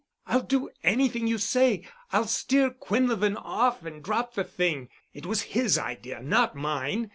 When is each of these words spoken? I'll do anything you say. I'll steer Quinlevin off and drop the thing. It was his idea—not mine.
I'll 0.25 0.41
do 0.41 0.71
anything 0.81 1.27
you 1.27 1.37
say. 1.37 1.87
I'll 2.11 2.25
steer 2.25 2.71
Quinlevin 2.71 3.37
off 3.37 3.85
and 3.85 4.03
drop 4.03 4.33
the 4.33 4.43
thing. 4.43 4.89
It 5.13 5.27
was 5.27 5.43
his 5.53 5.77
idea—not 5.77 6.55
mine. 6.55 7.09